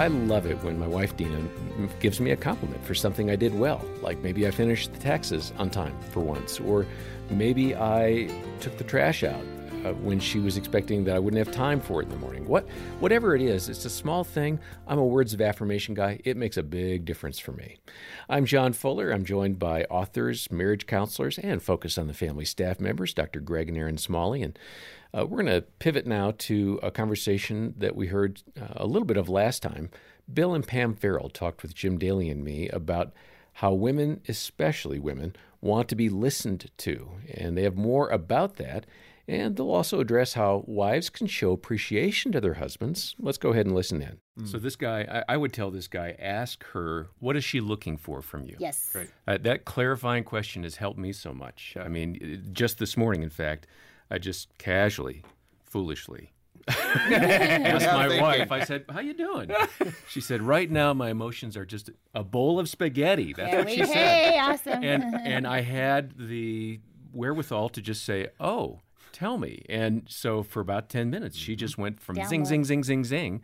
I 0.00 0.06
love 0.06 0.46
it 0.46 0.56
when 0.64 0.78
my 0.78 0.86
wife 0.86 1.14
Dena 1.14 1.46
gives 2.00 2.20
me 2.20 2.30
a 2.30 2.36
compliment 2.36 2.82
for 2.86 2.94
something 2.94 3.30
I 3.30 3.36
did 3.36 3.54
well, 3.54 3.84
like 4.00 4.16
maybe 4.20 4.46
I 4.46 4.50
finished 4.50 4.94
the 4.94 4.98
taxes 4.98 5.52
on 5.58 5.68
time 5.68 5.94
for 6.10 6.20
once, 6.20 6.58
or 6.58 6.86
maybe 7.28 7.76
I 7.76 8.30
took 8.60 8.78
the 8.78 8.84
trash 8.84 9.22
out 9.24 9.44
uh, 9.84 9.92
when 9.94 10.20
she 10.20 10.38
was 10.38 10.56
expecting 10.56 11.04
that 11.04 11.16
I 11.16 11.18
wouldn't 11.18 11.44
have 11.44 11.54
time 11.54 11.80
for 11.80 12.00
it 12.00 12.04
in 12.04 12.10
the 12.10 12.16
morning. 12.16 12.46
What, 12.46 12.68
whatever 12.98 13.34
it 13.34 13.42
is, 13.42 13.68
it's 13.68 13.84
a 13.84 13.90
small 13.90 14.24
thing. 14.24 14.58
I'm 14.86 14.98
a 14.98 15.04
words 15.04 15.32
of 15.32 15.40
affirmation 15.40 15.94
guy. 15.94 16.20
It 16.24 16.36
makes 16.36 16.56
a 16.56 16.62
big 16.62 17.04
difference 17.04 17.38
for 17.38 17.52
me. 17.52 17.78
I'm 18.28 18.46
John 18.46 18.72
Fuller. 18.72 19.10
I'm 19.10 19.24
joined 19.24 19.58
by 19.58 19.84
authors, 19.84 20.50
marriage 20.50 20.86
counselors, 20.86 21.38
and 21.38 21.62
Focus 21.62 21.98
on 21.98 22.06
the 22.06 22.14
Family 22.14 22.44
staff 22.44 22.80
members, 22.80 23.14
Dr. 23.14 23.40
Greg 23.40 23.68
and 23.68 23.78
Erin 23.78 23.98
Smalley. 23.98 24.42
And 24.42 24.58
uh, 25.12 25.26
we're 25.26 25.42
going 25.42 25.60
to 25.60 25.66
pivot 25.78 26.06
now 26.06 26.32
to 26.38 26.78
a 26.82 26.90
conversation 26.90 27.74
that 27.78 27.96
we 27.96 28.08
heard 28.08 28.42
uh, 28.60 28.66
a 28.76 28.86
little 28.86 29.06
bit 29.06 29.16
of 29.16 29.28
last 29.28 29.62
time. 29.62 29.90
Bill 30.32 30.54
and 30.54 30.66
Pam 30.66 30.94
Farrell 30.94 31.28
talked 31.28 31.62
with 31.62 31.74
Jim 31.74 31.98
Daly 31.98 32.28
and 32.28 32.44
me 32.44 32.68
about 32.68 33.12
how 33.54 33.72
women, 33.72 34.20
especially 34.28 34.98
women, 34.98 35.34
want 35.60 35.88
to 35.88 35.96
be 35.96 36.08
listened 36.08 36.70
to. 36.78 37.10
And 37.34 37.56
they 37.56 37.62
have 37.64 37.76
more 37.76 38.08
about 38.08 38.56
that. 38.56 38.86
And 39.28 39.56
they'll 39.56 39.70
also 39.70 40.00
address 40.00 40.34
how 40.34 40.64
wives 40.66 41.08
can 41.08 41.26
show 41.26 41.52
appreciation 41.52 42.32
to 42.32 42.40
their 42.40 42.54
husbands. 42.54 43.14
Let's 43.18 43.38
go 43.38 43.50
ahead 43.50 43.66
and 43.66 43.74
listen 43.74 44.02
in. 44.02 44.18
Mm. 44.40 44.48
So, 44.48 44.58
this 44.58 44.76
guy, 44.76 45.24
I, 45.28 45.34
I, 45.34 45.36
would 45.36 45.52
tell 45.52 45.70
this 45.70 45.86
guy, 45.86 46.16
ask 46.18 46.64
her, 46.72 47.08
what 47.20 47.36
is 47.36 47.44
she 47.44 47.60
looking 47.60 47.96
for 47.96 48.22
from 48.22 48.44
you? 48.44 48.56
Yes. 48.58 48.92
Right. 48.94 49.10
Uh, 49.28 49.38
that 49.42 49.64
clarifying 49.64 50.24
question 50.24 50.64
has 50.64 50.76
helped 50.76 50.98
me 50.98 51.12
so 51.12 51.32
much. 51.32 51.76
I 51.78 51.88
mean, 51.88 52.48
just 52.52 52.78
this 52.78 52.96
morning, 52.96 53.22
in 53.22 53.30
fact, 53.30 53.66
I 54.10 54.18
just 54.18 54.56
casually, 54.58 55.22
foolishly 55.64 56.32
asked 56.68 57.86
my 57.86 58.20
wife. 58.20 58.52
I 58.52 58.64
said, 58.64 58.84
"How 58.88 59.00
you 59.00 59.14
doing?" 59.14 59.50
She 60.08 60.20
said, 60.20 60.42
"Right 60.42 60.70
now, 60.70 60.92
my 60.92 61.10
emotions 61.10 61.56
are 61.56 61.64
just 61.64 61.90
a 62.14 62.24
bowl 62.24 62.58
of 62.58 62.68
spaghetti." 62.68 63.32
That's 63.32 63.54
what 63.54 63.70
she 63.70 63.84
said. 63.84 64.38
awesome. 64.38 64.82
And 64.82 65.14
and 65.24 65.46
I 65.46 65.60
had 65.62 66.14
the 66.16 66.80
wherewithal 67.12 67.70
to 67.70 67.82
just 67.82 68.04
say, 68.04 68.28
"Oh, 68.38 68.80
tell 69.12 69.38
me." 69.38 69.62
And 69.68 70.04
so 70.08 70.42
for 70.42 70.60
about 70.60 70.88
ten 70.88 71.10
minutes, 71.10 71.36
she 71.36 71.56
just 71.56 71.78
went 71.78 72.00
from 72.00 72.16
zing, 72.26 72.44
zing, 72.44 72.64
zing, 72.64 72.84
zing, 72.84 73.04
zing. 73.04 73.42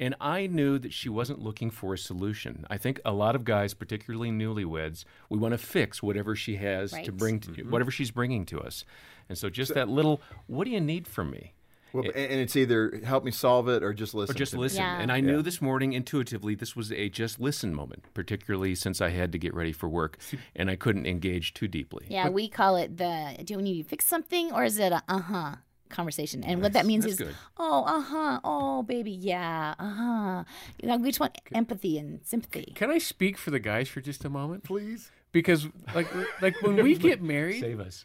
And 0.00 0.14
I 0.20 0.46
knew 0.46 0.78
that 0.78 0.92
she 0.92 1.08
wasn't 1.08 1.40
looking 1.40 1.70
for 1.70 1.92
a 1.92 1.98
solution. 1.98 2.64
I 2.70 2.76
think 2.76 3.00
a 3.04 3.12
lot 3.12 3.34
of 3.34 3.44
guys, 3.44 3.74
particularly 3.74 4.30
newlyweds, 4.30 5.04
we 5.28 5.38
want 5.38 5.52
to 5.52 5.58
fix 5.58 6.00
whatever 6.00 6.36
she 6.36 6.54
has 6.56 6.92
right. 6.92 7.04
to 7.04 7.10
bring 7.10 7.40
to 7.40 7.50
mm-hmm. 7.50 7.70
whatever 7.70 7.90
she's 7.90 8.12
bringing 8.12 8.46
to 8.46 8.60
us. 8.60 8.84
And 9.28 9.36
so 9.36 9.50
just 9.50 9.68
so, 9.68 9.74
that 9.74 9.88
little, 9.88 10.22
what 10.46 10.64
do 10.64 10.70
you 10.70 10.80
need 10.80 11.08
from 11.08 11.30
me? 11.30 11.52
Well, 11.92 12.04
it, 12.04 12.14
and 12.14 12.40
it's 12.40 12.56
either 12.56 13.00
help 13.04 13.24
me 13.24 13.30
solve 13.30 13.68
it 13.68 13.82
or 13.82 13.92
just 13.92 14.14
listen. 14.14 14.34
Or 14.34 14.38
just 14.38 14.54
listen. 14.54 14.80
Yeah. 14.80 15.00
And 15.00 15.10
I 15.10 15.20
knew 15.20 15.36
yeah. 15.36 15.42
this 15.42 15.60
morning 15.60 15.92
intuitively 15.92 16.54
this 16.54 16.76
was 16.76 16.92
a 16.92 17.08
just 17.08 17.40
listen 17.40 17.74
moment, 17.74 18.04
particularly 18.14 18.74
since 18.74 19.00
I 19.00 19.10
had 19.10 19.32
to 19.32 19.38
get 19.38 19.54
ready 19.54 19.72
for 19.72 19.88
work 19.88 20.18
and 20.54 20.70
I 20.70 20.76
couldn't 20.76 21.06
engage 21.06 21.54
too 21.54 21.68
deeply. 21.68 22.06
Yeah, 22.08 22.24
but, 22.24 22.32
we 22.34 22.48
call 22.48 22.76
it 22.76 22.96
the 22.96 23.36
do 23.44 23.56
we 23.56 23.62
need 23.62 23.82
to 23.82 23.88
fix 23.88 24.06
something 24.06 24.52
or 24.52 24.64
is 24.64 24.78
it 24.78 24.92
a 24.92 25.02
uh 25.08 25.20
huh? 25.20 25.54
conversation. 25.88 26.44
And 26.44 26.60
nice. 26.60 26.64
what 26.64 26.72
that 26.74 26.84
means 26.84 27.04
That's 27.04 27.14
is, 27.14 27.28
good. 27.28 27.34
oh, 27.56 27.84
uh 27.84 28.02
huh, 28.02 28.40
oh, 28.44 28.82
baby, 28.82 29.10
yeah, 29.10 29.74
uh 29.78 29.88
huh. 29.88 30.44
You 30.82 30.88
know, 30.88 30.98
we 30.98 31.08
just 31.08 31.18
want 31.18 31.38
empathy 31.54 31.96
and 31.96 32.20
sympathy. 32.24 32.74
Can 32.76 32.90
I 32.90 32.98
speak 32.98 33.38
for 33.38 33.50
the 33.50 33.58
guys 33.58 33.88
for 33.88 34.02
just 34.02 34.22
a 34.26 34.28
moment, 34.28 34.64
please? 34.64 35.10
Because 35.32 35.66
like 35.94 36.08
like 36.42 36.60
when 36.60 36.82
we 36.82 36.94
get 36.98 37.22
married, 37.22 37.60
save 37.60 37.80
us 37.80 38.04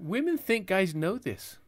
women 0.00 0.38
think 0.38 0.66
guys 0.66 0.94
know 0.94 1.18
this 1.18 1.58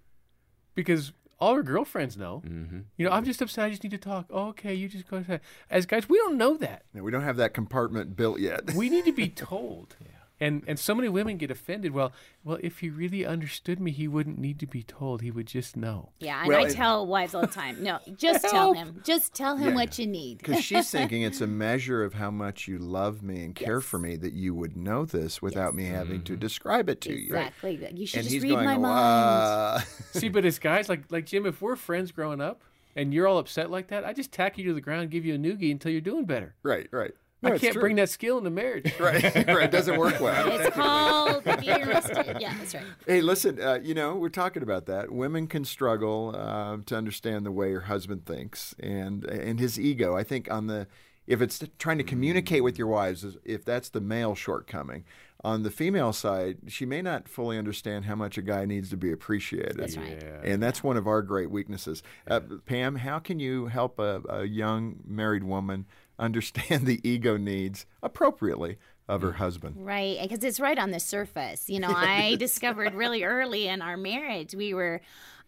because 0.75 1.13
all 1.41 1.55
her 1.55 1.63
girlfriends 1.63 2.17
know. 2.17 2.43
Mm-hmm. 2.47 2.81
You 2.97 3.07
know, 3.07 3.13
I'm 3.13 3.25
just 3.25 3.41
upset. 3.43 3.65
I 3.65 3.71
just 3.71 3.83
need 3.83 3.91
to 3.91 3.99
talk. 3.99 4.27
Oh, 4.31 4.49
okay, 4.49 4.75
you 4.75 4.89
just 4.89 5.09
go 5.09 5.17
ahead. 5.19 5.41
As 5.71 5.87
guys, 5.87 6.09
we 6.09 6.19
don't 6.19 6.37
know 6.37 6.57
that. 6.59 6.83
Yeah, 6.95 7.01
we 7.03 7.11
don't 7.11 7.23
have 7.23 7.37
that 7.39 7.55
compartment 7.55 8.15
built 8.17 8.39
yet. 8.41 8.75
we 8.75 8.89
need 8.91 9.05
to 9.07 9.13
be 9.13 9.29
told. 9.49 9.97
yeah 10.01 10.07
and 10.41 10.65
and 10.67 10.79
so 10.79 10.95
many 10.95 11.09
women 11.09 11.37
get 11.37 11.51
offended. 11.51 11.93
Well, 11.93 12.13
well, 12.45 12.59
if 12.63 12.79
he 12.79 12.89
really 12.89 13.27
understood 13.27 13.79
me, 13.79 13.91
he 13.91 14.09
wouldn't 14.09 14.39
need 14.39 14.59
to 14.61 14.67
be 14.67 14.83
told. 14.83 15.21
He 15.21 15.31
would 15.31 15.47
just 15.47 15.77
know. 15.77 16.11
Yeah, 16.19 16.41
and 16.41 16.49
well, 16.49 16.65
I 16.65 16.69
it, 16.69 16.73
tell 16.73 17.07
wives 17.07 17.35
all 17.35 17.43
the 17.43 17.47
time, 17.47 17.83
no, 17.83 17.99
just 18.17 18.49
tell 18.49 18.73
him, 18.73 19.01
just 19.05 19.35
tell 19.35 19.57
him 19.57 19.71
yeah. 19.71 19.75
what 19.75 19.99
you 19.99 20.07
need. 20.07 20.39
Because 20.39 20.65
she's 20.65 20.91
thinking 20.91 21.23
it's 21.23 21.41
a 21.41 21.47
measure 21.47 22.03
of 22.03 22.15
how 22.15 22.31
much 22.31 22.67
you 22.67 22.79
love 22.79 23.23
me 23.23 23.45
and 23.45 23.55
care 23.55 23.77
yes. 23.77 23.85
for 23.85 23.99
me 23.99 24.17
that 24.17 24.33
you 24.33 24.55
would 24.55 24.77
know 24.77 25.05
this 25.05 25.43
without 25.43 25.75
yes. 25.75 25.75
me 25.75 25.85
having 25.87 26.23
to 26.23 26.33
mm-hmm. 26.33 26.41
describe 26.41 26.89
it 26.89 27.01
to 27.03 27.11
exactly. 27.11 27.73
you. 27.73 27.77
Exactly. 27.77 28.01
You 28.01 28.07
should 28.07 28.19
and 28.21 28.25
just 28.25 28.35
he's 28.35 28.43
read 28.43 28.51
going, 28.51 28.65
my 28.65 28.79
mind. 28.79 29.85
See, 30.13 30.29
but 30.29 30.45
as 30.45 30.59
guys 30.59 30.89
like 30.89 31.05
like 31.11 31.27
Jim, 31.27 31.45
if 31.45 31.61
we're 31.61 31.77
friends 31.77 32.13
growing 32.13 32.41
up 32.41 32.63
and 32.97 33.13
you're 33.13 33.27
all 33.27 33.39
upset 33.39 33.71
like 33.71 33.89
that, 33.89 34.05
I 34.05 34.13
just 34.13 34.33
tack 34.33 34.57
you 34.59 34.65
to 34.65 34.75
the 34.75 34.81
ground, 34.81 35.11
give 35.11 35.25
you 35.25 35.35
a 35.35 35.39
noogie 35.39 35.71
until 35.71 35.93
you're 35.93 36.01
doing 36.01 36.25
better. 36.25 36.55
Right, 36.63 36.89
right. 36.91 37.13
No, 37.43 37.53
I 37.53 37.59
can't 37.59 37.75
bring 37.75 37.97
that 37.97 38.11
skill 38.11 38.39
into 38.39 38.51
marriage. 38.51 38.93
right, 39.01 39.23
right. 39.23 39.47
It 39.65 39.71
doesn't 39.71 39.99
work 39.99 40.21
well. 40.21 40.51
It's 40.53 40.75
called 40.75 41.45
being 41.61 41.87
rusted. 41.87 42.37
Yeah, 42.41 42.55
that's 42.59 42.75
right. 42.75 42.85
Hey, 43.07 43.21
listen, 43.23 43.61
uh, 43.61 43.79
you 43.83 43.95
know, 43.95 44.15
we're 44.15 44.29
talking 44.29 44.63
about 44.63 44.87
that. 44.87 45.11
Women 45.11 45.47
can 45.47 45.65
struggle 45.65 46.35
uh, 46.37 46.79
to 46.87 46.97
understand 46.97 47.47
the 47.47 47.53
way 47.53 47.73
her 47.73 47.83
husband 47.83 48.27
thinks 48.27 48.75
and 48.79 49.25
and 49.25 49.59
his 49.59 49.81
ego. 49.81 50.17
I 50.17 50.23
think 50.23 50.51
on 50.51 50.67
the 50.67 50.87
if 51.27 51.41
it's 51.41 51.63
trying 51.79 51.99
to 51.99 52.05
communicate 52.05 52.65
with 52.65 52.77
your 52.77 52.89
wives, 52.89 53.25
if 53.45 53.65
that's 53.65 53.89
the 53.89 54.01
male 54.01 54.35
shortcoming, 54.35 55.05
on 55.43 55.63
the 55.63 55.71
female 55.71 56.13
side, 56.13 56.59
she 56.69 56.85
may 56.85 57.01
not 57.01 57.29
fully 57.29 57.57
understand 57.57 58.05
how 58.05 58.15
much 58.15 58.37
a 58.37 58.43
guy 58.43 58.65
needs 58.65 58.91
to 58.91 58.97
be 58.97 59.11
appreciated. 59.13 59.77
That's 59.77 59.97
right. 59.97 60.21
Yeah. 60.21 60.53
And 60.53 60.63
that's 60.63 60.83
one 60.83 60.97
of 60.97 61.07
our 61.07 61.23
great 61.23 61.51
weaknesses. 61.51 62.03
Uh, 62.27 62.41
Pam, 62.67 62.97
how 62.97 63.19
can 63.19 63.39
you 63.39 63.67
help 63.67 63.99
a, 63.99 64.23
a 64.29 64.45
young 64.45 64.97
married 65.07 65.45
woman 65.45 65.87
understand 66.21 66.87
the 66.87 67.01
ego 67.09 67.37
needs 67.37 67.87
appropriately 68.03 68.79
of 69.09 69.23
her 69.23 69.33
husband. 69.33 69.75
Right, 69.79 70.19
because 70.23 70.45
it's 70.45 70.61
right 70.61 70.79
on 70.79 70.93
the 70.93 71.01
surface. 71.01 71.69
You 71.69 71.81
know, 71.81 71.93
I 71.97 72.37
discovered 72.37 72.95
really 72.95 73.25
early 73.25 73.67
in 73.67 73.83
our 73.83 73.97
marriage, 73.97 74.55
we 74.55 74.73
were 74.73 75.01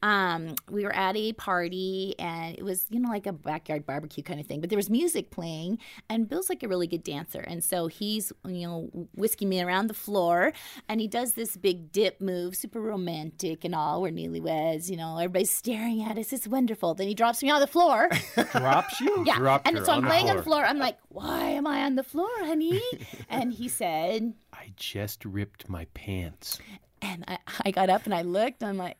um, 0.03 0.57
we 0.69 0.85
were 0.85 0.95
at 0.95 1.17
a 1.17 1.33
party 1.35 2.15
and 2.19 2.59
it 2.59 2.65
was, 2.65 2.87
you 2.91 2.99
know, 2.99 3.09
like 3.09 3.27
a 3.27 3.33
backyard 3.33 3.87
barbecue 3.87 4.23
kind 4.23 4.41
of 4.41 4.47
thing, 4.47 4.61
but 4.61 4.69
there 4.69 4.77
was 4.77 4.91
music 4.91 5.31
playing 5.31 5.79
and 6.11 6.29
Bill's 6.29 6.49
like 6.49 6.65
a 6.65 6.69
really 6.69 6.89
good 6.89 7.05
dancer. 7.05 7.41
And 7.41 7.63
so 7.63 7.87
he's, 7.87 8.33
you 8.47 8.67
know, 8.67 9.09
whisking 9.15 9.49
me 9.49 9.63
around 9.63 9.87
the 9.87 9.95
floor 9.95 10.53
and 10.89 11.01
he 11.01 11.07
does 11.07 11.35
this 11.35 11.57
big 11.57 11.93
dip 11.93 12.21
move, 12.21 12.57
super 12.57 12.81
romantic 12.81 13.65
and 13.65 13.75
all. 13.75 14.03
We're 14.03 14.11
newlyweds, 14.11 14.91
you 14.91 14.97
know, 14.97 15.19
everybody's 15.19 15.51
staring 15.51 16.03
at 16.03 16.19
us. 16.19 16.33
It's 16.33 16.49
wonderful. 16.49 16.95
Then 16.95 17.07
he 17.07 17.15
drops 17.15 17.43
me 17.43 17.51
on 17.51 17.61
the 17.61 17.69
floor. 17.69 18.11
drops 18.53 19.01
you? 19.01 19.23
Yeah. 19.25 19.39
Dropped 19.39 19.69
and 19.69 19.84
so 19.87 19.93
I'm 19.93 20.09
laying 20.09 20.29
on 20.29 20.37
the 20.37 20.43
floor. 20.43 20.65
I'm 20.65 20.79
like, 20.79 20.99
why 21.09 21.51
am 21.51 21.67
I 21.67 21.83
on 21.83 21.95
the 21.95 22.03
floor, 22.03 22.29
honey? 22.41 22.83
and 23.29 23.53
he 23.53 23.69
said, 23.69 24.34
I 24.53 24.73
just 24.77 25.25
ripped 25.25 25.69
my 25.69 25.84
pants. 25.95 26.59
And 27.01 27.25
I, 27.29 27.39
I 27.65 27.71
got 27.71 27.89
up 27.89 28.05
and 28.05 28.15
I 28.15 28.23
looked. 28.23 28.65
I'm 28.65 28.77
like. 28.77 28.97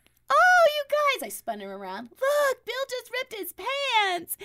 I 1.23 1.29
spun 1.29 1.61
him 1.61 1.71
around. 1.71 2.11
Look, 2.11 2.65
Bill 2.65 2.75
just 2.89 3.13
ripped 3.13 3.35
his 3.35 3.53
pants. 3.53 4.37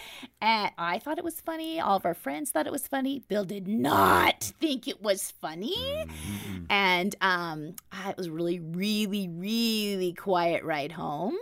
And 0.41 0.71
I 0.77 0.99
thought 0.99 1.17
it 1.17 1.23
was 1.23 1.41
funny. 1.41 1.79
All 1.79 1.97
of 1.97 2.05
our 2.05 2.13
friends 2.13 2.51
thought 2.51 2.67
it 2.67 2.71
was 2.71 2.87
funny. 2.87 3.23
Bill 3.27 3.43
did 3.43 3.67
not 3.67 4.43
think 4.59 4.87
it 4.87 5.01
was 5.01 5.31
funny. 5.31 5.75
Mm-hmm. 5.75 6.63
And 6.69 7.15
um, 7.21 7.75
it 8.07 8.17
was 8.17 8.29
really, 8.29 8.59
really, 8.59 9.27
really 9.27 10.13
quiet 10.13 10.63
ride 10.63 10.91
home. 10.93 11.37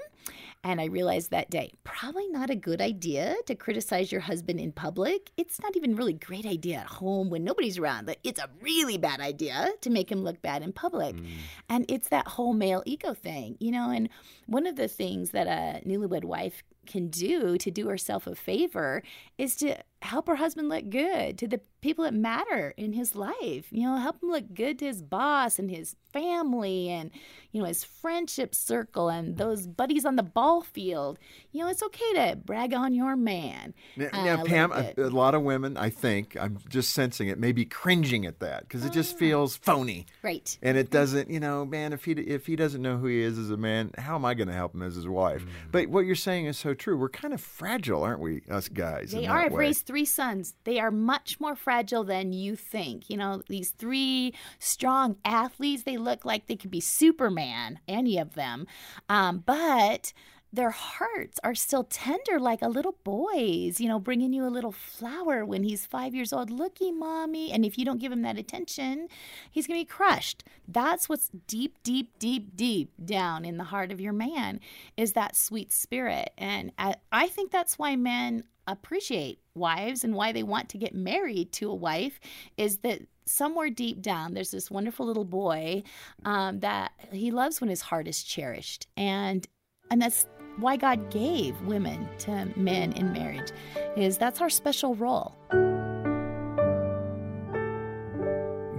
And 0.65 0.81
I 0.81 0.85
realized 0.85 1.29
that 1.29 1.51
day, 1.51 1.73
probably 1.83 2.27
not 2.27 2.49
a 2.49 2.55
good 2.55 2.81
idea 2.81 3.35
to 3.45 3.53
criticize 3.53 4.11
your 4.11 4.21
husband 4.21 4.59
in 4.59 4.71
public. 4.71 5.29
It's 5.37 5.61
not 5.61 5.77
even 5.77 5.95
really 5.95 6.15
a 6.15 6.25
great 6.25 6.47
idea 6.47 6.77
at 6.77 6.87
home 6.87 7.29
when 7.29 7.43
nobody's 7.43 7.77
around. 7.77 8.07
But 8.07 8.17
it's 8.23 8.39
a 8.39 8.49
really 8.61 8.97
bad 8.97 9.21
idea 9.21 9.69
to 9.81 9.89
make 9.91 10.11
him 10.11 10.23
look 10.23 10.41
bad 10.41 10.63
in 10.63 10.73
public. 10.73 11.17
Mm. 11.17 11.27
And 11.69 11.85
it's 11.87 12.09
that 12.09 12.27
whole 12.27 12.53
male 12.53 12.81
ego 12.87 13.13
thing, 13.13 13.57
you 13.59 13.69
know. 13.69 13.91
And 13.91 14.09
one 14.47 14.65
of 14.65 14.75
the 14.75 14.87
things 14.87 15.29
that 15.29 15.45
a 15.45 15.87
newlywed 15.87 16.23
wife 16.23 16.63
can 16.87 17.09
do 17.09 17.59
to 17.59 17.69
do 17.69 17.87
herself 17.87 18.25
a 18.25 18.33
favor 18.33 19.03
is 19.37 19.55
to 19.57 19.77
help 20.01 20.27
her 20.27 20.35
husband 20.35 20.69
look 20.69 20.89
good 20.89 21.37
to 21.39 21.47
the 21.47 21.61
people 21.81 22.03
that 22.03 22.13
matter 22.13 22.73
in 22.77 22.93
his 22.93 23.15
life. 23.15 23.67
You 23.69 23.83
know, 23.83 23.97
help 23.97 24.21
him 24.21 24.29
look 24.29 24.53
good 24.53 24.79
to 24.79 24.85
his 24.85 25.01
boss 25.03 25.59
and 25.59 25.69
his 25.69 25.95
family 26.11 26.89
and, 26.89 27.11
you 27.51 27.61
know, 27.61 27.67
his 27.67 27.83
friendship 27.83 28.55
circle 28.55 29.09
and 29.09 29.37
those 29.37 29.67
buddies 29.67 30.03
on 30.03 30.15
the 30.15 30.23
ball 30.23 30.61
field. 30.61 31.19
You 31.51 31.61
know, 31.61 31.69
it's 31.69 31.83
okay 31.83 32.13
to 32.15 32.37
brag 32.37 32.73
on 32.73 32.93
your 32.95 33.15
man. 33.15 33.73
Now, 33.97 34.09
uh, 34.13 34.25
now 34.25 34.43
Pam, 34.43 34.71
a, 34.71 34.93
a, 34.97 35.09
lot 35.09 35.35
of 35.35 35.43
women, 35.43 35.77
I 35.77 35.89
think, 35.89 36.35
I'm 36.39 36.57
just 36.67 36.91
sensing 36.91 37.27
it, 37.27 37.37
maybe 37.37 37.65
cringing 37.65 38.25
at 38.25 38.39
that 38.39 38.61
because 38.61 38.83
it 38.83 38.91
just 38.91 39.15
ah. 39.15 39.19
feels 39.19 39.55
phony. 39.55 40.07
Right. 40.23 40.57
And 40.63 40.77
it 40.77 40.89
doesn't, 40.89 41.29
you 41.29 41.39
know, 41.39 41.65
man, 41.65 41.93
if 41.93 42.05
he 42.05 42.13
if 42.13 42.47
he 42.47 42.55
doesn't 42.55 42.81
know 42.81 42.97
who 42.97 43.07
he 43.07 43.21
is 43.21 43.37
as 43.37 43.51
a 43.51 43.57
man, 43.57 43.91
how 43.97 44.15
am 44.15 44.25
I 44.25 44.33
going 44.33 44.47
to 44.47 44.53
help 44.53 44.73
him 44.73 44.81
as 44.81 44.95
his 44.95 45.07
wife? 45.07 45.43
Mm. 45.43 45.49
But 45.71 45.87
what 45.89 46.05
you're 46.05 46.15
saying 46.15 46.47
is 46.47 46.57
so 46.57 46.73
true. 46.73 46.97
We're 46.97 47.09
kind 47.09 47.33
of 47.33 47.41
fragile, 47.41 48.01
aren't 48.01 48.21
we, 48.21 48.41
us 48.49 48.69
guys? 48.69 49.11
They 49.11 49.27
are. 49.27 49.45
I've 49.45 49.53
raised 49.53 49.84
three 49.85 50.05
sons. 50.05 50.55
They 50.63 50.79
are 50.79 50.91
much 50.91 51.39
more 51.39 51.55
fragile 51.55 52.03
than 52.03 52.33
you 52.33 52.55
think. 52.55 53.09
You 53.09 53.17
know, 53.17 53.41
these 53.47 53.71
three 53.71 54.33
strong 54.59 55.17
athletes, 55.23 55.83
they 55.83 55.97
look 55.97 56.25
like 56.25 56.47
they 56.47 56.55
could 56.55 56.71
be 56.71 56.81
Superman, 56.81 57.79
any 57.87 58.17
of 58.17 58.35
them. 58.35 58.67
Um, 59.09 59.43
but 59.45 60.13
their 60.55 60.71
hearts 60.71 61.37
are 61.43 61.53
still 61.53 61.83
tender 61.83 62.39
like 62.39 62.61
a 62.61 62.69
little 62.69 62.95
boy's, 63.03 63.81
you 63.81 63.89
know, 63.89 63.99
bringing 63.99 64.31
you 64.31 64.45
a 64.45 64.49
little 64.49 64.71
flower 64.71 65.45
when 65.45 65.63
he's 65.63 65.85
five 65.85 66.15
years 66.15 66.31
old. 66.31 66.49
Looky, 66.49 66.91
mommy. 66.91 67.51
And 67.51 67.65
if 67.65 67.77
you 67.77 67.83
don't 67.83 67.99
give 67.99 68.11
him 68.11 68.21
that 68.21 68.37
attention, 68.37 69.09
he's 69.51 69.67
going 69.67 69.79
to 69.79 69.85
be 69.85 69.89
crushed. 69.89 70.45
That's 70.67 71.09
what's 71.09 71.29
deep, 71.47 71.77
deep, 71.83 72.17
deep, 72.19 72.55
deep 72.55 72.91
down 73.03 73.43
in 73.43 73.57
the 73.57 73.65
heart 73.65 73.91
of 73.91 73.99
your 73.99 74.13
man 74.13 74.61
is 74.95 75.11
that 75.13 75.35
sweet 75.35 75.73
spirit. 75.73 76.31
And 76.37 76.71
I, 76.77 76.95
I 77.11 77.27
think 77.27 77.51
that's 77.51 77.77
why 77.77 77.97
men 77.97 78.45
appreciate 78.67 79.39
wives 79.53 80.03
and 80.03 80.15
why 80.15 80.31
they 80.31 80.43
want 80.43 80.69
to 80.69 80.77
get 80.77 80.93
married 80.93 81.51
to 81.53 81.69
a 81.69 81.75
wife 81.75 82.19
is 82.57 82.77
that 82.79 83.01
somewhere 83.25 83.69
deep 83.69 84.01
down 84.01 84.33
there's 84.33 84.51
this 84.51 84.69
wonderful 84.69 85.05
little 85.05 85.25
boy 85.25 85.81
um, 86.25 86.59
that 86.59 86.91
he 87.11 87.31
loves 87.31 87.59
when 87.59 87.69
his 87.69 87.81
heart 87.81 88.07
is 88.07 88.23
cherished 88.23 88.87
and 88.97 89.47
and 89.91 90.01
that's 90.01 90.27
why 90.57 90.77
God 90.77 91.11
gave 91.11 91.59
women 91.61 92.07
to 92.19 92.47
men 92.55 92.93
in 92.93 93.11
marriage 93.11 93.51
is 93.95 94.17
that's 94.17 94.41
our 94.41 94.49
special 94.49 94.95
role. 94.95 95.35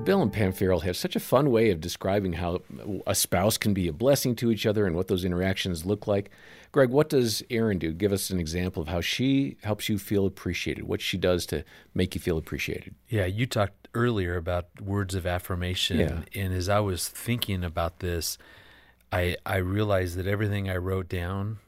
Bill 0.06 0.22
and 0.22 0.32
Pam 0.32 0.52
Farrell 0.52 0.80
have 0.80 0.96
such 0.96 1.16
a 1.16 1.20
fun 1.20 1.50
way 1.50 1.70
of 1.70 1.80
describing 1.80 2.34
how 2.34 2.62
a 3.06 3.14
spouse 3.14 3.58
can 3.58 3.74
be 3.74 3.88
a 3.88 3.92
blessing 3.92 4.36
to 4.36 4.50
each 4.52 4.64
other 4.64 4.86
and 4.86 4.94
what 4.94 5.08
those 5.08 5.24
interactions 5.24 5.84
look 5.84 6.06
like. 6.06 6.30
Greg, 6.70 6.90
what 6.90 7.08
does 7.08 7.42
Erin 7.50 7.78
do? 7.78 7.92
Give 7.92 8.12
us 8.12 8.30
an 8.30 8.38
example 8.38 8.82
of 8.82 8.88
how 8.88 9.00
she 9.00 9.56
helps 9.62 9.88
you 9.88 9.98
feel 9.98 10.24
appreciated, 10.24 10.84
what 10.84 11.00
she 11.00 11.18
does 11.18 11.44
to 11.46 11.64
make 11.92 12.14
you 12.14 12.20
feel 12.20 12.38
appreciated. 12.38 12.94
Yeah, 13.08 13.26
you 13.26 13.46
talked 13.46 13.88
earlier 13.94 14.36
about 14.36 14.68
words 14.80 15.14
of 15.14 15.26
affirmation. 15.26 15.98
Yeah. 15.98 16.22
And 16.34 16.54
as 16.54 16.68
I 16.68 16.80
was 16.80 17.08
thinking 17.08 17.64
about 17.64 17.98
this, 17.98 18.38
I, 19.10 19.36
I 19.44 19.56
realized 19.56 20.16
that 20.18 20.26
everything 20.26 20.70
I 20.70 20.76
wrote 20.76 21.08
down, 21.08 21.58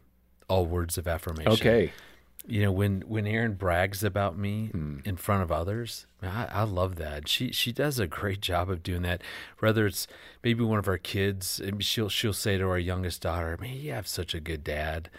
all 0.49 0.65
words 0.65 0.97
of 0.97 1.09
affirmation. 1.09 1.53
Okay. 1.53 1.93
You 2.49 2.63
know, 2.63 2.73
when 2.73 3.03
when 3.03 3.27
Erin 3.27 3.55
brags 3.55 4.03
about 4.03 4.39
me 4.39 4.71
in 5.05 5.17
front 5.17 5.43
of 5.43 5.53
others, 5.53 6.07
I, 6.23 6.49
I 6.51 6.63
love 6.63 6.97
that. 6.97 7.29
She 7.29 7.53
she 7.53 7.73
does 7.73 7.99
a 7.99 8.07
great 8.07 8.41
job 8.41 8.71
of 8.71 8.83
doing 8.83 9.03
that. 9.03 9.21
Whether 9.59 9.87
it's 9.87 10.07
maybe 10.43 10.65
one 10.65 10.79
of 10.79 10.89
our 10.89 10.97
kids, 10.97 11.61
she'll 11.81 12.09
she'll 12.09 12.33
say 12.33 12.57
to 12.57 12.65
our 12.65 12.79
youngest 12.79 13.21
daughter, 13.21 13.59
"Man, 13.61 13.77
you 13.77 13.93
have 13.93 14.09
such 14.09 14.35
a 14.35 14.41
good 14.41 14.65
dad," 14.65 15.11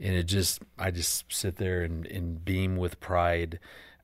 and 0.00 0.16
it 0.16 0.24
just 0.24 0.60
I 0.76 0.90
just 0.90 1.32
sit 1.32 1.56
there 1.56 1.82
and, 1.82 2.04
and 2.06 2.44
beam 2.44 2.76
with 2.76 2.98
pride. 2.98 3.60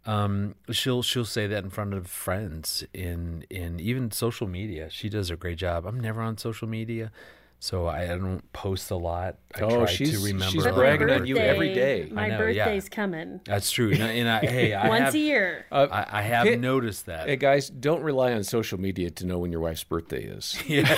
Um, 0.07 0.55
she'll 0.71 1.03
she'll 1.03 1.25
say 1.25 1.49
that 1.49 1.65
in 1.65 1.71
front 1.71 1.95
of 1.95 2.07
friends 2.07 2.85
in 2.95 3.45
in 3.51 3.81
even 3.81 4.13
social 4.13 4.47
media. 4.47 4.89
She 4.89 5.09
does 5.09 5.31
a 5.31 5.37
great 5.37 5.59
job. 5.59 5.85
I'm 5.85 5.99
never 5.99 6.23
on 6.23 6.39
social 6.39 6.69
media, 6.69 7.11
so 7.61 7.87
I, 7.87 8.05
I 8.05 8.07
don't 8.09 8.53
post 8.53 8.91
a 8.91 8.97
lot. 8.97 9.37
I 9.55 9.63
Oh, 9.63 9.79
try 9.85 9.87
she's- 9.87 10.13
to 10.13 10.19
remember. 10.25 10.45
she's 10.53 10.65
my 10.65 10.71
bragging 10.71 11.11
on 11.11 11.27
you 11.27 11.37
every 11.39 11.75
day. 11.75 12.09
My 12.11 12.27
I 12.27 12.29
know, 12.29 12.47
yeah. 12.47 12.65
birthday's 12.67 12.89
coming 12.89 13.41
That's 13.45 13.71
true. 13.71 13.91
And 13.93 14.03
I, 14.03 14.07
and 14.09 14.29
I 14.29 14.39
hey, 14.47 14.75
I 14.75 14.89
once 14.89 15.01
have, 15.07 15.15
a 15.15 15.19
year. 15.19 15.67
Uh, 15.73 15.87
I, 15.91 16.19
I 16.19 16.23
have 16.23 16.47
Hit- 16.47 16.61
noticed 16.61 17.07
that. 17.07 17.29
Hey 17.29 17.37
guys, 17.37 17.69
don't 17.69 18.03
rely 18.03 18.33
on 18.33 18.45
social 18.45 18.79
media 18.79 19.11
to 19.11 19.27
know 19.27 19.39
when 19.39 19.51
your 19.51 19.61
wife's 19.61 19.83
birthday 19.85 20.23
is. 20.23 20.57
That's 20.69 20.89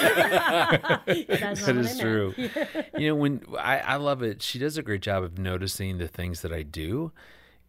not 0.70 1.06
That 1.06 1.26
what 1.26 1.68
I 1.68 1.80
is 1.80 1.86
meant. 1.86 2.00
true. 2.00 2.34
you 2.98 3.08
know, 3.08 3.14
when 3.14 3.42
I, 3.58 3.78
I 3.78 3.96
love 3.96 4.22
it, 4.22 4.42
she 4.42 4.58
does 4.58 4.76
a 4.76 4.82
great 4.82 5.02
job 5.02 5.22
of 5.24 5.38
noticing 5.38 5.98
the 5.98 6.08
things 6.08 6.42
that 6.42 6.52
I 6.52 6.62
do, 6.62 7.12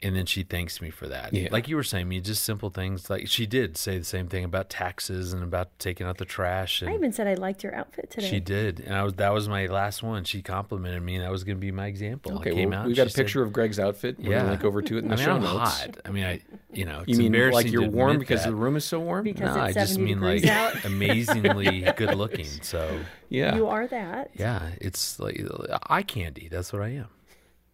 and 0.04 0.16
then 0.16 0.26
she 0.26 0.42
thanks 0.44 0.82
me 0.82 0.90
for 0.90 1.08
that. 1.08 1.32
Yeah. 1.34 1.50
Like 1.52 1.68
you 1.68 1.76
were 1.76 1.84
saying, 1.84 2.08
me 2.08 2.20
just 2.22 2.44
simple 2.44 2.70
things. 2.70 3.10
Like 3.10 3.28
she 3.28 3.46
did 3.46 3.78
say 3.78 3.98
the 4.00 4.04
same 4.04 4.28
thing 4.28 4.44
about 4.44 4.70
taxes 4.70 5.32
and 5.34 5.44
about 5.44 5.78
taking 5.78 6.08
out 6.08 6.18
the 6.18 6.26
trash. 6.26 6.82
And 6.82 6.90
I 6.90 6.96
even 6.96 7.12
said 7.12 7.28
I 7.28 7.36
liked 7.36 7.64
your 7.64 7.76
outfit 7.76 8.10
today. 8.10 8.28
she 8.30 8.40
did, 8.40 8.80
and 8.80 8.96
I 8.96 9.04
was 9.04 9.14
that 9.16 9.32
was 9.34 9.48
my 9.48 9.68
last 9.68 10.02
one. 10.02 10.24
She 10.24 10.42
complimented 10.42 11.04
me, 11.04 11.16
and 11.16 11.24
that 11.24 11.32
was 11.32 11.44
going 11.44 11.58
to 11.58 11.62
be 11.62 11.72
my 11.72 11.86
example. 11.88 12.34
Okay, 12.40 12.52
it 12.52 12.56
came 12.56 12.70
well, 12.72 12.80
out. 12.80 12.88
we've 12.88 12.96
got 12.96 13.08
a 13.08 13.10
she 13.10 13.14
said- 13.16 13.26
picture 13.26 13.44
of 13.44 13.54
Greg's 13.54 13.80
outfit. 13.80 14.18
We're 14.20 14.32
Yeah, 14.32 14.40
gonna 14.40 14.50
link 14.52 14.64
over 14.64 14.82
to 14.82 14.96
it 14.98 15.04
in 15.04 15.08
the 15.10 15.14
I 15.14 15.18
mean, 15.18 15.26
show 15.26 15.36
I'm 15.36 15.44
notes. 15.44 15.82
hot. 15.82 15.98
I 16.06 16.10
mean, 16.12 16.24
I 16.26 16.42
you 16.74 16.86
know, 16.86 17.02
it's 17.06 17.18
You 17.20 17.30
mean 17.30 17.52
like 17.52 17.72
you're 17.72 17.90
warm 17.90 18.18
because 18.18 18.44
that. 18.44 18.50
the 18.50 18.56
room 18.56 18.76
is 18.78 18.86
so 18.86 19.00
warm? 19.00 19.24
Because 19.26 19.56
No, 19.56 19.64
it's 19.66 19.78
I 19.78 19.82
just 19.82 20.00
mean 20.00 20.22
like 20.22 20.46
out. 20.46 20.84
amazingly 20.86 21.82
good 21.98 22.16
looking. 22.16 22.48
So 22.62 23.00
yeah. 23.30 23.56
You 23.56 23.68
are 23.68 23.88
that. 23.88 24.32
yeah, 24.36 24.70
it's 24.80 25.20
like 25.20 25.40
eye 25.88 26.04
candy. 26.04 26.48
That's 26.50 26.72
what 26.74 26.82
I 26.82 26.90
am. 26.90 27.08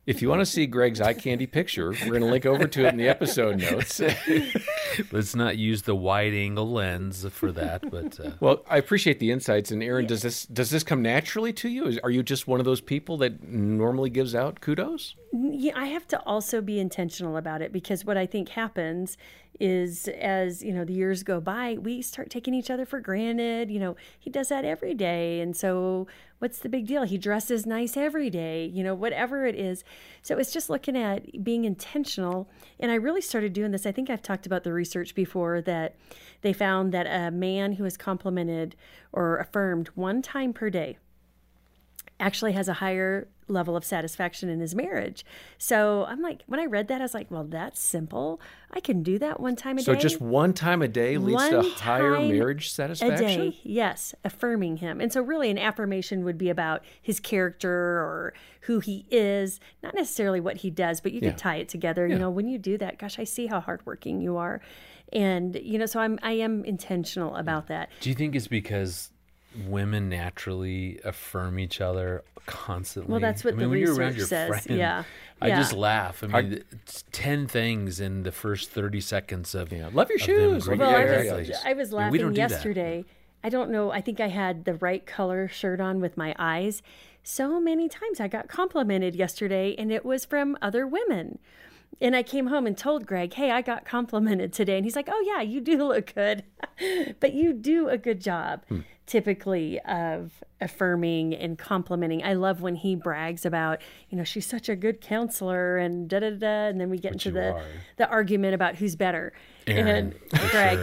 If 0.07 0.21
you 0.21 0.29
want 0.29 0.39
to 0.39 0.45
see 0.45 0.65
Greg's 0.67 1.01
eye 1.01 1.13
candy 1.13 1.45
picture, 1.45 1.89
we're 1.89 2.11
going 2.11 2.21
to 2.21 2.27
link 2.27 2.45
over 2.45 2.65
to 2.65 2.85
it 2.85 2.93
in 2.93 2.97
the 2.97 3.09
episode 3.09 3.59
notes. 3.59 4.01
Let's 5.11 5.35
not 5.35 5.57
use 5.57 5.81
the 5.81 5.97
wide 5.97 6.33
angle 6.33 6.71
lens 6.71 7.27
for 7.29 7.51
that, 7.51 7.91
but 7.91 8.17
uh, 8.17 8.31
well, 8.39 8.63
I 8.69 8.77
appreciate 8.77 9.19
the 9.19 9.31
insights. 9.31 9.69
And 9.69 9.83
Erin, 9.83 10.07
does 10.07 10.21
this 10.21 10.45
does 10.45 10.69
this 10.69 10.83
come 10.83 11.01
naturally 11.01 11.51
to 11.51 11.67
you? 11.67 11.99
Are 12.03 12.09
you 12.09 12.23
just 12.23 12.47
one 12.47 12.61
of 12.61 12.65
those 12.65 12.79
people 12.79 13.17
that 13.17 13.43
normally 13.43 14.09
gives 14.09 14.33
out 14.33 14.61
kudos? 14.61 15.15
Yeah, 15.33 15.73
I 15.75 15.87
have 15.87 16.07
to 16.07 16.21
also 16.21 16.61
be 16.61 16.79
intentional 16.79 17.35
about 17.35 17.61
it 17.61 17.73
because 17.73 18.05
what 18.05 18.15
I 18.15 18.25
think 18.25 18.47
happens 18.47 19.17
is 19.59 20.07
as, 20.07 20.63
you 20.63 20.73
know, 20.73 20.85
the 20.85 20.93
years 20.93 21.23
go 21.23 21.39
by, 21.39 21.77
we 21.79 22.01
start 22.01 22.29
taking 22.29 22.53
each 22.53 22.69
other 22.69 22.85
for 22.85 22.99
granted. 22.99 23.71
You 23.71 23.79
know, 23.79 23.95
he 24.19 24.29
does 24.29 24.49
that 24.49 24.65
every 24.65 24.93
day. 24.93 25.39
And 25.41 25.55
so 25.55 26.07
what's 26.39 26.59
the 26.59 26.69
big 26.69 26.85
deal? 26.87 27.03
He 27.03 27.17
dresses 27.17 27.65
nice 27.65 27.97
every 27.97 28.29
day, 28.29 28.65
you 28.65 28.83
know, 28.83 28.93
whatever 28.93 29.45
it 29.45 29.55
is. 29.55 29.83
So 30.21 30.37
it's 30.37 30.53
just 30.53 30.69
looking 30.69 30.95
at 30.95 31.43
being 31.43 31.65
intentional. 31.65 32.49
And 32.79 32.91
I 32.91 32.95
really 32.95 33.21
started 33.21 33.53
doing 33.53 33.71
this. 33.71 33.85
I 33.85 33.91
think 33.91 34.09
I've 34.09 34.21
talked 34.21 34.45
about 34.45 34.63
the 34.63 34.73
research 34.73 35.15
before 35.15 35.61
that 35.61 35.95
they 36.41 36.53
found 36.53 36.91
that 36.93 37.07
a 37.07 37.31
man 37.31 37.73
who 37.73 37.85
is 37.85 37.97
complimented 37.97 38.75
or 39.11 39.37
affirmed 39.37 39.87
one 39.95 40.21
time 40.21 40.53
per 40.53 40.69
day 40.69 40.97
actually 42.19 42.53
has 42.53 42.67
a 42.67 42.73
higher 42.73 43.27
level 43.47 43.75
of 43.75 43.85
satisfaction 43.85 44.49
in 44.49 44.59
his 44.59 44.75
marriage. 44.75 45.25
So 45.57 46.05
I'm 46.05 46.21
like, 46.21 46.41
when 46.47 46.59
I 46.59 46.65
read 46.65 46.87
that, 46.89 47.01
I 47.01 47.03
was 47.03 47.13
like, 47.13 47.31
well, 47.31 47.43
that's 47.45 47.79
simple. 47.79 48.41
I 48.71 48.79
can 48.79 49.03
do 49.03 49.17
that 49.19 49.39
one 49.39 49.55
time 49.55 49.77
a 49.77 49.81
So 49.81 49.93
day. 49.93 49.99
So 49.99 50.01
just 50.01 50.21
one 50.21 50.53
time 50.53 50.81
a 50.81 50.87
day 50.87 51.17
leads 51.17 51.49
to 51.49 51.55
One 51.57 51.71
higher 51.71 52.15
time 52.17 52.27
marriage 52.29 52.67
a 52.67 52.69
satisfaction. 52.69 53.51
day, 53.51 53.57
yes, 53.63 54.13
affirming 54.25 54.77
him. 54.77 54.99
And 54.99 55.11
so, 55.13 55.21
really, 55.21 55.49
an 55.49 55.57
affirmation 55.57 56.25
would 56.25 56.37
be 56.37 56.49
about 56.49 56.83
his 57.01 57.19
character 57.19 57.71
or 57.71 58.33
who 58.61 58.79
he 58.79 59.05
is, 59.09 59.59
not 59.81 59.95
necessarily 59.95 60.39
what 60.41 60.57
he 60.57 60.69
does, 60.69 60.99
but 60.99 61.13
you 61.13 61.21
Yeah. 61.21 61.29
could 61.29 61.37
tie 61.37 61.55
it 61.57 61.69
together. 61.69 62.05
You 62.05 62.19
know, 62.19 62.29
when 62.29 62.47
you 62.47 62.57
do 62.57 62.77
that, 62.79 62.97
gosh, 62.99 63.17
I 63.17 63.23
see 63.23 63.47
how 63.47 63.61
hardworking 63.61 64.19
you 64.21 64.35
are, 64.37 64.59
and 65.13 65.55
you 65.55 65.77
know, 65.79 65.85
so 65.85 65.99
I'm 66.01 66.19
I 66.21 66.33
am 66.33 66.65
intentional 66.65 67.35
about 67.37 67.67
that. 67.67 67.89
do 68.01 68.09
you 68.09 68.15
think 68.15 68.35
it's 68.35 68.47
because 68.47 69.11
women 69.65 70.09
naturally 70.09 70.99
affirm 71.03 71.59
each 71.59 71.81
other 71.81 72.23
constantly? 72.45 73.11
Well, 73.11 73.19
that's 73.19 73.43
what 73.43 73.53
I 73.55 73.57
mean, 73.57 73.63
the 73.65 73.69
when 73.69 73.79
you're 73.79 73.95
around 73.95 74.15
research 74.15 74.17
your 74.17 74.27
says. 74.27 74.47
friend, 74.65 74.79
Yeah. 74.79 75.03
I 75.41 75.47
Yeah. 75.49 75.57
just 75.57 75.73
laugh. 75.73 76.23
I 76.23 76.27
mean, 76.27 76.63
it's 76.71 77.03
ten 77.11 77.47
things 77.47 77.99
in 77.99 78.23
the 78.23 78.31
first 78.31 78.71
thirty 78.71 79.01
seconds 79.01 79.53
of 79.55 79.71
Yeah, 79.71 79.89
love 79.93 80.09
your 80.09 80.17
shoes. 80.19 80.67
Well, 80.67 80.77
Yeah, 80.77 80.85
I 81.31 81.37
was, 81.37 81.49
yeah. 81.49 81.57
I 81.63 81.73
was 81.73 81.91
we 81.91 81.97
laughing 81.97 82.19
don't 82.21 82.33
do 82.33 82.41
that. 82.41 82.49
yesterday. 82.51 83.05
I 83.43 83.49
don't 83.49 83.69
know. 83.69 83.91
I 83.91 84.01
think 84.01 84.19
I 84.19 84.29
had 84.29 84.65
the 84.65 84.73
right 84.75 85.05
color 85.05 85.47
shirt 85.47 85.79
on 85.79 85.99
with 86.01 86.17
my 86.17 86.35
eyes. 86.39 86.81
So 87.23 87.59
many 87.59 87.87
times 87.87 88.19
I 88.19 88.27
got 88.27 88.47
complimented 88.47 89.13
yesterday, 89.15 89.75
and 89.77 89.91
it 89.91 90.03
was 90.05 90.25
from 90.25 90.57
other 90.61 90.87
women. 90.87 91.37
And 91.99 92.15
I 92.15 92.21
came 92.21 92.47
home 92.47 92.67
and 92.67 92.77
told 92.77 93.07
Greg, 93.07 93.33
hey, 93.33 93.49
I 93.49 93.61
got 93.63 93.83
complimented 93.85 94.53
today. 94.53 94.77
And 94.77 94.85
he's 94.85 94.95
like, 94.95 95.09
oh, 95.11 95.23
yeah, 95.25 95.41
you 95.41 95.59
do 95.61 95.77
look 95.87 96.13
good. 96.13 96.43
but 97.19 97.33
you 97.33 97.53
do 97.53 97.89
a 97.89 97.97
good 97.97 98.21
job 98.21 98.63
Hmm. 98.69 98.81
typically 99.07 99.79
of 99.81 100.43
affirming 100.61 101.33
and 101.33 101.57
complimenting. 101.57 102.23
I 102.23 102.33
love 102.33 102.61
when 102.61 102.75
he 102.75 102.95
brags 102.95 103.45
about, 103.45 103.81
you 104.09 104.17
know, 104.17 104.23
she's 104.23 104.45
such 104.45 104.69
a 104.69 104.75
good 104.75 105.01
counselor 105.01 105.77
and 105.77 106.07
da 106.07 106.19
da 106.19 106.31
da. 106.31 106.67
And 106.67 106.79
then 106.79 106.89
we 106.89 106.99
get 106.99 107.13
into 107.13 107.31
the, 107.31 107.53
are. 107.53 107.63
the 107.97 108.07
argument 108.09 108.53
about 108.53 108.75
who's 108.75 108.95
better. 108.95 109.33
Erin, 109.67 110.13
and 110.31 110.49
Greg. 110.51 110.79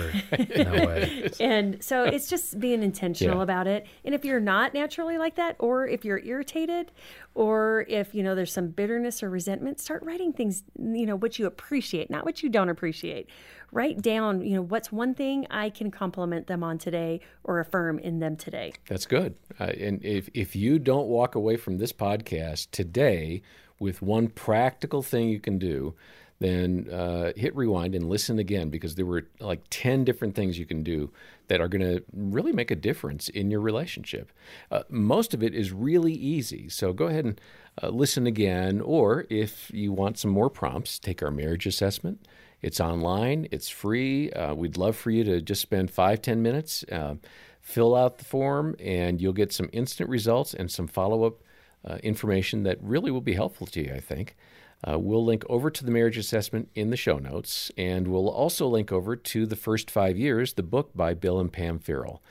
sure. 0.55 0.65
no 0.65 0.73
way. 0.87 1.31
And 1.41 1.83
so 1.83 2.05
it's 2.05 2.29
just 2.29 2.59
being 2.61 2.83
intentional 2.83 3.37
Yeah. 3.39 3.43
about 3.43 3.67
it. 3.67 3.87
And 4.05 4.15
if 4.15 4.25
you're 4.25 4.41
not 4.41 4.75
naturally 4.75 5.19
like 5.19 5.37
that, 5.37 5.57
or 5.59 5.87
if 5.87 6.05
you're 6.05 6.19
irritated, 6.21 6.93
or 7.35 7.85
if 7.89 8.15
you 8.15 8.23
know 8.23 8.35
there's 8.35 8.53
some 8.53 8.69
bitterness 8.69 9.23
or 9.23 9.31
resentment, 9.31 9.81
start 9.81 10.03
writing 10.03 10.33
things. 10.33 10.63
You 10.79 11.07
know 11.07 11.17
what 11.17 11.39
you 11.39 11.47
appreciate, 11.47 12.11
not 12.11 12.25
what 12.25 12.43
you 12.43 12.49
don't 12.49 12.69
appreciate. 12.69 13.29
Write 13.73 14.01
down. 14.03 14.43
You 14.43 14.55
know 14.57 14.63
what's 14.63 14.93
one 14.93 15.15
thing 15.15 15.47
I 15.51 15.69
can 15.71 15.91
compliment 15.91 16.47
them 16.47 16.63
on 16.63 16.79
today, 16.79 17.21
or 17.43 17.59
affirm 17.59 17.99
in 17.99 18.21
them 18.21 18.37
today. 18.37 18.73
That's 18.89 19.07
good. 19.07 19.35
Uh, 19.59 19.65
and 19.65 20.05
if 20.05 20.29
if 20.35 20.55
you 20.55 20.79
don't 20.79 21.09
walk 21.09 21.35
away 21.35 21.57
from 21.57 21.79
this 21.79 21.93
podcast 21.93 22.69
today 22.71 23.43
with 23.81 24.01
one 24.01 24.29
practical 24.29 25.03
thing 25.03 25.29
you 25.29 25.41
can 25.41 25.59
do, 25.59 25.95
then 26.41 26.89
uh, 26.93 27.33
hit 27.37 27.55
rewind 27.55 27.95
and 27.95 28.09
listen 28.09 28.39
again 28.39 28.69
because 28.69 28.95
there 28.95 29.07
were 29.07 29.27
like 29.41 29.63
ten 29.71 30.05
different 30.05 30.35
things 30.35 30.59
you 30.59 30.67
can 30.67 30.83
do 30.83 31.11
that 31.49 31.61
are 31.61 31.69
going 31.69 31.83
to 31.83 32.03
really 32.13 32.53
make 32.53 32.71
a 32.71 32.77
difference 32.77 33.29
in 33.29 33.51
your 33.51 33.61
relationship. 33.61 34.33
Uh, 34.71 34.83
most 34.89 35.35
of 35.35 35.43
it 35.43 35.55
is 35.55 35.73
really 35.73 36.13
easy, 36.13 36.69
so 36.69 36.93
go 36.93 37.07
ahead 37.07 37.25
and 37.25 37.41
uh, 37.83 37.89
listen 37.89 38.27
again. 38.27 38.81
Or 38.81 39.27
if 39.31 39.71
you 39.73 39.93
want 39.93 40.19
some 40.19 40.31
more 40.31 40.51
prompts, 40.51 40.99
take 40.99 41.23
our 41.23 41.31
marriage 41.31 41.67
assessment. 41.67 42.27
It's 42.63 42.81
online. 42.81 43.47
It's 43.51 43.69
free. 43.69 44.33
Uh, 44.33 44.55
we'd 44.55 44.77
love 44.77 44.97
for 44.97 45.11
you 45.11 45.23
to 45.25 45.41
just 45.41 45.61
spend 45.61 45.91
five 45.91 46.23
ten 46.23 46.43
minutes. 46.43 46.85
Uh, 46.91 47.17
fill 47.65 47.95
out 47.95 48.19
the 48.19 48.25
form 48.25 48.77
and 48.79 49.23
you'll 49.23 49.33
get 49.33 49.51
some 49.51 49.71
instant 49.73 50.09
results 50.11 50.53
and 50.53 50.71
some 50.71 50.87
follow 50.87 51.25
up 51.25 51.43
uh, 51.89 51.97
information 52.03 52.63
that 52.63 52.79
really 52.83 53.11
will 53.11 53.23
be 53.23 53.33
helpful 53.33 53.67
to 53.67 53.83
you, 53.83 53.93
I 53.95 54.01
think. 54.01 54.37
Uh, 54.87 54.99
we'll 54.99 55.25
link 55.25 55.45
over 55.49 55.71
to 55.71 55.85
the 55.85 55.91
marriage 55.91 56.19
assessment 56.19 56.69
in 56.75 56.91
the 56.91 56.97
show 56.97 57.19
notes, 57.19 57.71
and 57.77 58.09
we'll 58.09 58.29
also 58.29 58.67
link 58.67 58.93
over 58.93 59.17
to 59.17 59.47
The 59.47 59.57
First 59.57 59.91
Five 59.91 60.19
Years, 60.19 60.55
the 60.55 60.63
book 60.63 60.91
by 60.95 61.15
Bill 61.15 61.41
and 61.41 61.53
Pam 61.53 61.79
Farrell. 61.79 62.23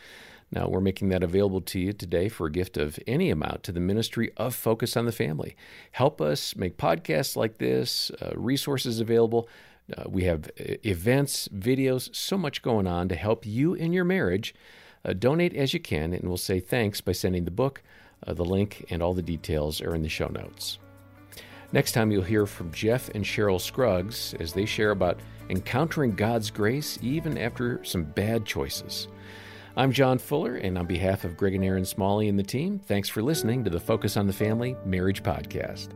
Now, 0.52 0.68
we're 0.68 0.82
making 0.82 1.10
that 1.10 1.24
available 1.24 1.62
to 1.62 1.80
you 1.80 1.94
today 1.94 2.30
for 2.30 2.46
a 2.46 2.52
gift 2.52 2.78
of 2.78 3.00
any 3.08 3.32
amount 3.32 3.64
to 3.64 3.72
the 3.72 3.80
ministry 3.80 4.32
of 4.38 4.54
Focus 4.54 4.96
on 4.96 5.06
the 5.06 5.12
Family. 5.12 5.56
Help 5.94 6.22
us 6.22 6.56
make 6.56 6.78
podcasts 6.78 7.36
like 7.36 7.58
this, 7.58 8.12
uh, 8.22 8.34
resources 8.36 9.00
available. 9.00 9.50
Uh, 9.98 10.04
we 10.08 10.26
have 10.26 10.52
events, 10.58 11.48
videos, 11.48 12.16
so 12.16 12.38
much 12.38 12.62
going 12.62 12.86
on 12.86 13.10
to 13.10 13.16
help 13.16 13.48
you 13.48 13.74
in 13.74 13.94
your 13.94 14.06
marriage. 14.06 14.54
Uh, 15.04 15.14
donate 15.14 15.56
as 15.56 15.74
you 15.74 15.80
can, 15.80 16.14
and 16.14 16.26
we'll 16.28 16.38
say 16.38 16.60
thanks 16.60 17.02
by 17.02 17.14
sending 17.14 17.46
the 17.46 17.52
book. 17.52 17.82
Uh, 18.26 18.34
the 18.34 18.46
link 18.46 18.86
and 18.92 19.02
all 19.02 19.16
the 19.16 19.24
details 19.24 19.82
are 19.82 19.96
in 19.96 20.04
the 20.04 20.08
show 20.08 20.28
notes. 20.28 20.78
Next 21.74 21.94
time, 21.94 22.12
you'll 22.12 22.22
hear 22.22 22.46
from 22.46 22.72
Jeff 22.72 23.10
and 23.16 23.26
Cheryl 23.26 23.60
Scruggs 23.60 24.36
as 24.40 24.54
they 24.54 24.64
share 24.64 24.92
about 24.92 25.20
encountering 25.50 26.12
God's 26.12 26.52
grace 26.52 27.00
even 27.02 27.36
after 27.36 27.84
some 27.84 28.04
bad 28.04 28.46
choices. 28.46 29.08
I'm 29.76 29.92
John 29.92 30.20
Fuller, 30.20 30.56
and 30.58 30.78
on 30.78 30.86
behalf 30.86 31.24
of 31.24 31.36
Greg 31.36 31.56
and 31.56 31.64
Erin 31.64 31.84
Smalley 31.84 32.30
and 32.30 32.38
the 32.38 32.44
team, 32.44 32.78
thanks 32.78 33.10
for 33.10 33.24
listening 33.24 33.64
to 33.64 33.72
the 33.72 33.80
Focus 33.80 34.18
on 34.18 34.28
the 34.28 34.34
Family 34.34 34.78
Marriage 34.86 35.24
Podcast. 35.24 35.90